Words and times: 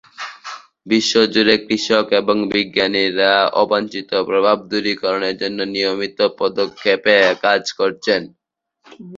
বিশ্বজুড়ে 0.87 1.55
কৃষক 1.65 2.05
এবং 2.21 2.37
বিজ্ঞানীরা 2.51 3.31
অবাঞ্ছিত 3.63 4.09
প্রভাব 4.29 4.57
দূরীকরণের 4.71 5.35
জন্য 5.41 5.59
নিয়মিত 5.73 6.19
পদক্ষেপে 6.39 7.15
কাজ 7.45 7.63
করছেন। 7.79 8.21